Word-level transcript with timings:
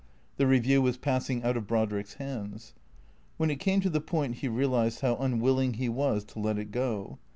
The 0.37 0.45
Eeview 0.45 0.81
was 0.81 0.97
passing 0.97 1.43
out 1.43 1.55
of 1.55 1.67
Brodrick's 1.67 2.15
hands. 2.15 2.73
When 3.37 3.51
it 3.51 3.57
came 3.57 3.81
to 3.81 3.89
the 3.91 4.01
point 4.01 4.37
he 4.37 4.47
realized 4.47 5.01
how 5.01 5.15
unwilling 5.17 5.73
he 5.75 5.89
was 5.89 6.23
to 6.23 6.39
let 6.39 6.57
it 6.57 6.71
go. 6.71 7.19